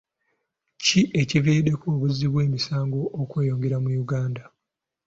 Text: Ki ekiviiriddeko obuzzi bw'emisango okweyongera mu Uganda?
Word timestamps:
Ki 0.83 1.01
ekiviiriddeko 1.21 1.85
obuzzi 1.95 2.25
bw'emisango 2.31 2.99
okweyongera 3.21 3.77
mu 3.83 3.89
Uganda? 4.03 4.43